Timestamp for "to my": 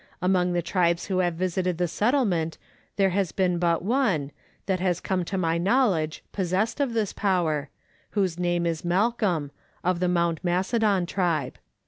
5.25-5.59